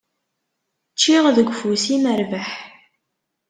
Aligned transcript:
Ččiɣ 0.93 1.25
deg 1.35 1.47
ufus-im 1.51 2.03
rrbeḥ. 2.19 2.49